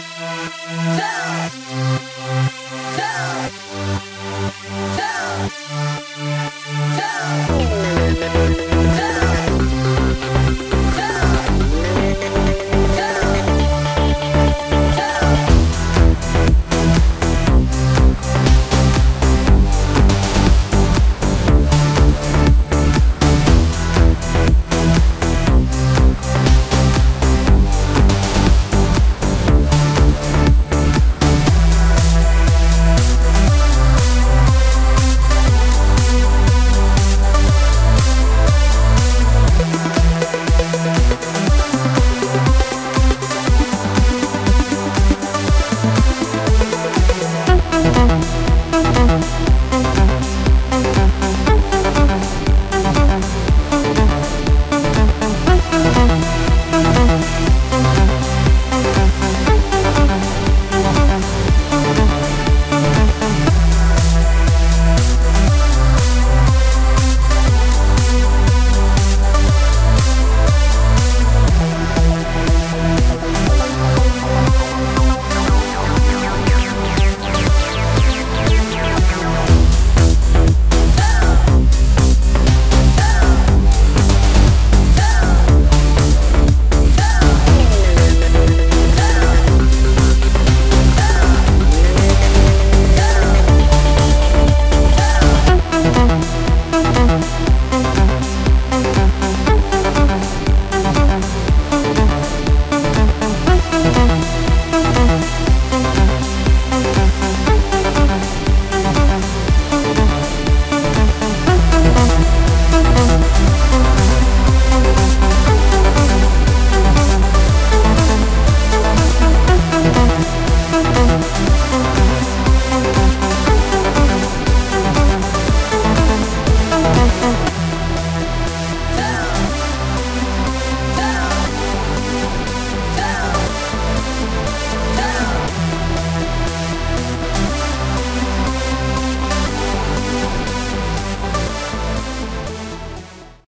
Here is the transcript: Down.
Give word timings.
Down. 0.00 2.19